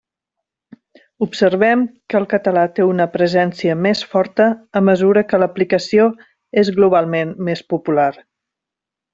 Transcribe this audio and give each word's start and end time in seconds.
Observem 1.25 1.83
que 2.13 2.17
el 2.21 2.25
català 2.31 2.63
té 2.79 2.87
una 2.93 3.07
presència 3.17 3.77
més 3.89 4.01
forta 4.15 4.49
a 4.81 4.85
mesura 4.89 5.25
que 5.29 5.43
l'aplicació 5.45 6.11
és 6.63 6.75
globalment 6.81 7.37
més 7.51 7.67
popular. 7.77 8.11